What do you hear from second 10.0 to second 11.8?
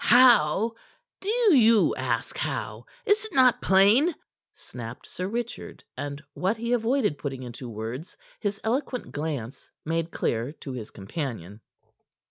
clear to his companion.